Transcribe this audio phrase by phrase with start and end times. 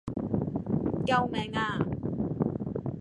[1.05, 1.77] 救命呀